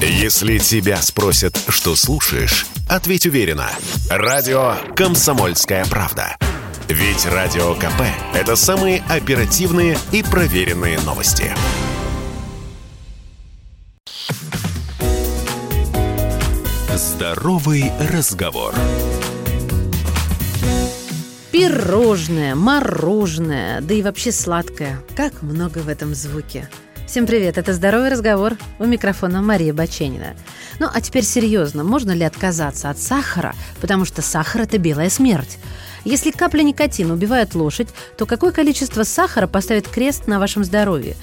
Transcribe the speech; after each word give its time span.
Если 0.00 0.58
тебя 0.58 1.00
спросят, 1.00 1.58
что 1.68 1.96
слушаешь, 1.96 2.66
ответь 2.86 3.24
уверенно. 3.26 3.70
Радио 4.10 4.74
«Комсомольская 4.94 5.86
правда». 5.86 6.36
Ведь 6.88 7.24
Радио 7.24 7.74
КП– 7.74 8.02
это 8.34 8.56
самые 8.56 9.02
оперативные 9.08 9.98
и 10.12 10.22
проверенные 10.22 11.00
новости. 11.00 11.50
Здоровый 16.94 17.90
разговор. 18.12 18.74
Пирожное, 21.52 22.54
мороженое, 22.54 23.80
да 23.80 23.94
и 23.94 24.02
вообще 24.02 24.30
сладкое. 24.30 25.02
Как 25.16 25.40
много 25.40 25.78
в 25.78 25.88
этом 25.88 26.14
звуке. 26.14 26.68
Всем 27.06 27.24
привет, 27.24 27.56
это 27.56 27.72
«Здоровый 27.72 28.10
разговор». 28.10 28.56
У 28.80 28.84
микрофона 28.84 29.40
Мария 29.40 29.72
Баченина. 29.72 30.34
Ну, 30.80 30.88
а 30.92 31.00
теперь 31.00 31.22
серьезно, 31.22 31.84
можно 31.84 32.10
ли 32.10 32.24
отказаться 32.24 32.90
от 32.90 32.98
сахара, 32.98 33.54
потому 33.80 34.04
что 34.04 34.22
сахар– 34.22 34.62
это 34.62 34.78
белая 34.78 35.08
смерть? 35.08 35.58
Если 36.04 36.32
капля 36.32 36.62
никотина 36.62 37.14
убивает 37.14 37.54
лошадь, 37.54 37.88
то 38.18 38.26
какое 38.26 38.50
количество 38.50 39.04
сахара 39.04 39.46
поставит 39.46 39.86
крест 39.86 40.26
на 40.26 40.40
вашем 40.40 40.64
здоровье? 40.64 41.14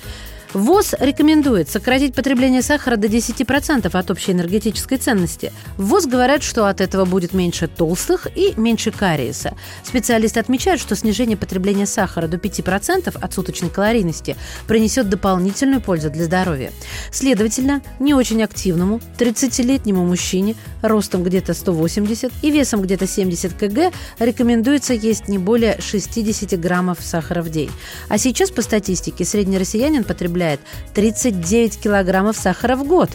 ВОЗ 0.53 0.93
рекомендует 0.99 1.67
сократить 1.67 2.13
потребление 2.13 2.61
сахара 2.61 2.95
до 2.95 3.07
10% 3.07 3.89
от 3.91 4.11
общей 4.11 4.33
энергетической 4.33 4.97
ценности. 4.97 5.51
ВОЗ 5.77 6.05
говорят, 6.05 6.43
что 6.43 6.67
от 6.67 6.79
этого 6.79 7.05
будет 7.05 7.33
меньше 7.33 7.67
толстых 7.67 8.27
и 8.35 8.53
меньше 8.55 8.91
кариеса. 8.91 9.55
Специалисты 9.83 10.39
отмечают, 10.39 10.79
что 10.79 10.95
снижение 10.95 11.37
потребления 11.37 11.87
сахара 11.87 12.27
до 12.27 12.37
5% 12.37 13.17
от 13.19 13.33
суточной 13.33 13.69
калорийности 13.69 14.35
принесет 14.67 15.09
дополнительную 15.09 15.81
пользу 15.81 16.11
для 16.11 16.25
здоровья. 16.25 16.71
Следовательно, 17.11 17.81
не 17.99 18.13
очень 18.13 18.43
активному 18.43 19.01
30-летнему 19.17 20.05
мужчине 20.05 20.55
ростом 20.83 21.23
где-то 21.23 21.55
180 21.55 22.31
и 22.43 22.51
весом 22.51 22.81
где-то 22.81 23.07
70 23.07 23.57
кг 23.57 23.91
рекомендуется 24.19 24.93
есть 24.93 25.27
не 25.27 25.39
более 25.39 25.79
60 25.81 26.59
граммов 26.59 26.99
сахара 27.01 27.41
в 27.41 27.49
день. 27.49 27.71
А 28.09 28.19
сейчас 28.19 28.51
по 28.51 28.61
статистике 28.61 29.25
средний 29.25 29.57
россиянин 29.57 30.03
потребляет 30.03 30.42
потребляет 30.43 30.59
39 30.93 31.79
килограммов 31.79 32.37
сахара 32.37 32.75
в 32.75 32.85
год. 32.85 33.09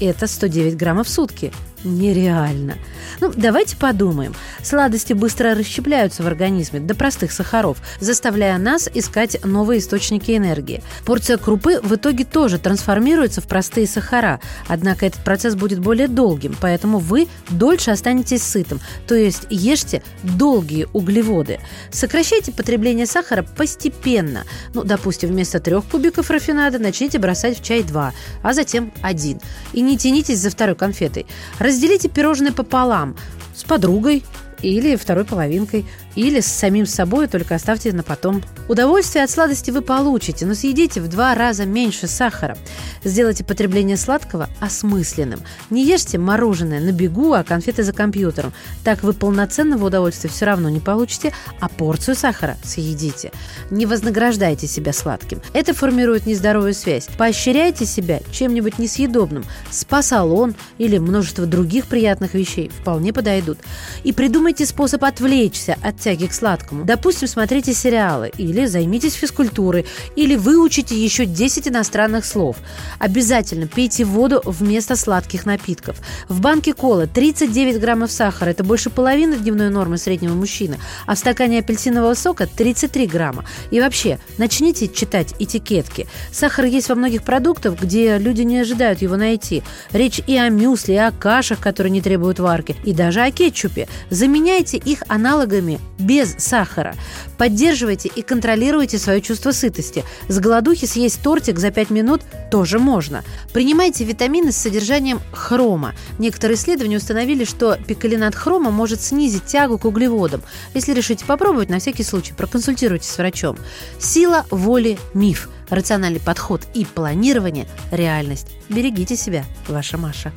Это 0.00 0.26
109 0.26 0.76
граммов 0.76 1.08
в 1.08 1.10
сутки 1.10 1.52
нереально. 1.84 2.76
Ну, 3.20 3.32
давайте 3.34 3.76
подумаем. 3.76 4.34
Сладости 4.62 5.12
быстро 5.12 5.54
расщепляются 5.54 6.22
в 6.22 6.26
организме 6.26 6.80
до 6.80 6.94
простых 6.94 7.32
сахаров, 7.32 7.78
заставляя 8.00 8.58
нас 8.58 8.88
искать 8.92 9.44
новые 9.44 9.80
источники 9.80 10.36
энергии. 10.36 10.82
Порция 11.04 11.36
крупы 11.36 11.80
в 11.80 11.94
итоге 11.94 12.24
тоже 12.24 12.58
трансформируется 12.58 13.40
в 13.40 13.46
простые 13.46 13.86
сахара, 13.86 14.40
однако 14.66 15.06
этот 15.06 15.24
процесс 15.24 15.54
будет 15.54 15.80
более 15.80 16.08
долгим, 16.08 16.56
поэтому 16.60 16.98
вы 16.98 17.28
дольше 17.50 17.90
останетесь 17.90 18.42
сытым, 18.42 18.80
то 19.06 19.14
есть 19.14 19.46
ешьте 19.50 20.02
долгие 20.22 20.86
углеводы. 20.92 21.60
Сокращайте 21.90 22.52
потребление 22.52 23.06
сахара 23.06 23.42
постепенно. 23.42 24.44
Ну, 24.74 24.84
допустим, 24.84 25.30
вместо 25.30 25.60
трех 25.60 25.84
кубиков 25.84 26.30
рафинада 26.30 26.78
начните 26.78 27.18
бросать 27.18 27.58
в 27.58 27.64
чай 27.64 27.82
два, 27.82 28.12
а 28.42 28.52
затем 28.52 28.92
один. 29.02 29.40
И 29.72 29.80
не 29.80 29.96
тянитесь 29.96 30.38
за 30.38 30.50
второй 30.50 30.76
конфетой. 30.76 31.26
Разделите 31.68 32.08
пирожное 32.08 32.50
пополам 32.50 33.14
с 33.54 33.62
подругой 33.62 34.24
или 34.62 34.96
второй 34.96 35.26
половинкой 35.26 35.84
или 36.18 36.40
с 36.40 36.48
самим 36.48 36.84
собой, 36.84 37.28
только 37.28 37.54
оставьте 37.54 37.92
на 37.92 38.02
потом. 38.02 38.42
Удовольствие 38.68 39.22
от 39.22 39.30
сладости 39.30 39.70
вы 39.70 39.82
получите, 39.82 40.46
но 40.46 40.54
съедите 40.54 41.00
в 41.00 41.06
два 41.06 41.32
раза 41.36 41.64
меньше 41.64 42.08
сахара. 42.08 42.58
Сделайте 43.04 43.44
потребление 43.44 43.96
сладкого 43.96 44.48
осмысленным. 44.58 45.40
Не 45.70 45.86
ешьте 45.86 46.18
мороженое 46.18 46.80
на 46.80 46.90
бегу, 46.90 47.34
а 47.34 47.44
конфеты 47.44 47.84
за 47.84 47.92
компьютером. 47.92 48.52
Так 48.82 49.04
вы 49.04 49.12
полноценного 49.12 49.86
удовольствия 49.86 50.28
все 50.28 50.46
равно 50.46 50.68
не 50.68 50.80
получите, 50.80 51.32
а 51.60 51.68
порцию 51.68 52.16
сахара 52.16 52.56
съедите. 52.64 53.30
Не 53.70 53.86
вознаграждайте 53.86 54.66
себя 54.66 54.92
сладким. 54.92 55.40
Это 55.52 55.72
формирует 55.72 56.26
нездоровую 56.26 56.74
связь. 56.74 57.06
Поощряйте 57.16 57.86
себя 57.86 58.20
чем-нибудь 58.32 58.80
несъедобным. 58.80 59.44
Спа-салон 59.70 60.56
или 60.78 60.98
множество 60.98 61.46
других 61.46 61.86
приятных 61.86 62.34
вещей 62.34 62.70
вполне 62.70 63.12
подойдут. 63.12 63.58
И 64.02 64.12
придумайте 64.12 64.66
способ 64.66 65.04
отвлечься 65.04 65.76
от 65.80 66.07
тяги 66.08 66.26
к 66.26 66.32
сладкому. 66.32 66.84
Допустим, 66.84 67.28
смотрите 67.28 67.74
сериалы, 67.74 68.32
или 68.38 68.64
займитесь 68.64 69.12
физкультурой, 69.12 69.84
или 70.16 70.36
выучите 70.36 70.96
еще 70.96 71.26
10 71.26 71.68
иностранных 71.68 72.24
слов. 72.24 72.56
Обязательно 72.98 73.66
пейте 73.66 74.04
воду 74.04 74.40
вместо 74.46 74.96
сладких 74.96 75.44
напитков. 75.44 75.96
В 76.28 76.40
банке 76.40 76.72
колы 76.72 77.06
39 77.06 77.78
граммов 77.78 78.10
сахара, 78.10 78.50
это 78.50 78.64
больше 78.64 78.88
половины 78.88 79.36
дневной 79.36 79.68
нормы 79.68 79.98
среднего 79.98 80.32
мужчины, 80.32 80.78
а 81.06 81.14
в 81.14 81.18
стакане 81.18 81.58
апельсинового 81.58 82.14
сока 82.14 82.46
33 82.46 83.06
грамма. 83.06 83.44
И 83.70 83.78
вообще, 83.78 84.18
начните 84.38 84.88
читать 84.88 85.34
этикетки. 85.38 86.06
Сахар 86.32 86.64
есть 86.64 86.88
во 86.88 86.94
многих 86.94 87.22
продуктах, 87.22 87.78
где 87.78 88.16
люди 88.16 88.42
не 88.42 88.60
ожидают 88.60 89.02
его 89.02 89.16
найти. 89.16 89.62
Речь 89.92 90.22
и 90.26 90.38
о 90.38 90.48
мюсли, 90.48 90.94
и 90.94 90.96
о 90.96 91.10
кашах, 91.12 91.60
которые 91.60 91.90
не 91.90 92.00
требуют 92.00 92.38
варки, 92.38 92.76
и 92.84 92.94
даже 92.94 93.20
о 93.20 93.30
кетчупе. 93.30 93.88
Заменяйте 94.08 94.78
их 94.78 95.02
аналогами 95.08 95.78
без 95.98 96.34
сахара. 96.38 96.94
Поддерживайте 97.36 98.08
и 98.08 98.22
контролируйте 98.22 98.98
свое 98.98 99.20
чувство 99.20 99.52
сытости. 99.52 100.04
С 100.28 100.38
голодухи 100.38 100.86
съесть 100.86 101.22
тортик 101.22 101.58
за 101.58 101.70
5 101.70 101.90
минут 101.90 102.22
тоже 102.50 102.78
можно. 102.78 103.24
Принимайте 103.52 104.04
витамины 104.04 104.52
с 104.52 104.56
содержанием 104.56 105.20
хрома. 105.32 105.94
Некоторые 106.18 106.56
исследования 106.56 106.96
установили, 106.96 107.44
что 107.44 107.76
пикалинат 107.76 108.34
хрома 108.34 108.70
может 108.70 109.00
снизить 109.00 109.44
тягу 109.46 109.78
к 109.78 109.84
углеводам. 109.84 110.42
Если 110.74 110.92
решите 110.92 111.24
попробовать, 111.24 111.70
на 111.70 111.78
всякий 111.78 112.02
случай 112.02 112.32
проконсультируйтесь 112.32 113.10
с 113.10 113.18
врачом. 113.18 113.56
Сила 113.98 114.46
воли– 114.50 114.98
миф. 115.14 115.48
Рациональный 115.68 116.20
подход 116.20 116.62
и 116.74 116.84
планирование– 116.86 117.68
реальность. 117.90 118.46
Берегите 118.68 119.16
себя, 119.16 119.44
ваша 119.66 119.98
Маша. 119.98 120.32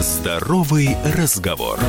Здоровый 0.00 0.96
разговор. 1.16 1.80